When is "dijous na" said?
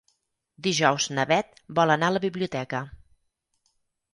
0.67-1.25